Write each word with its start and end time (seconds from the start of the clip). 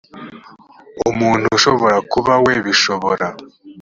by 0.97 1.03
umuntu 1.13 1.45
ushobora 1.57 1.97
kuba 2.11 2.33
we 2.45 2.53
bishobora 2.65 3.27